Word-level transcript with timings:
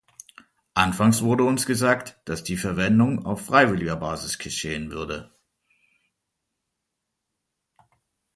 Anfangs 0.73 1.21
wurde 1.21 1.43
uns 1.43 1.67
gesagt, 1.67 2.19
dass 2.25 2.43
die 2.43 2.57
Verwendung 2.57 3.23
auf 3.23 3.45
freiwilliger 3.45 3.95
Basis 3.95 4.39
geschehen 4.39 4.89
würde. 4.89 5.31